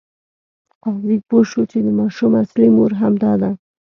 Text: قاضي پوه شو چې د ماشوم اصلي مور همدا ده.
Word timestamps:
قاضي 0.83 1.17
پوه 1.27 1.43
شو 1.49 1.61
چې 1.71 1.77
د 1.85 1.87
ماشوم 1.99 2.31
اصلي 2.43 2.67
مور 2.75 2.91
همدا 3.01 3.31
ده. 3.41 3.51